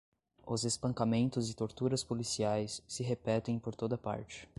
[0.47, 4.49] os espancamentos e torturas policiais se repetem por toda parte